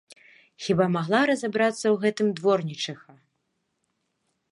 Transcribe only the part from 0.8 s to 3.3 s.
магла разабрацца ў гэтым дворнічыха!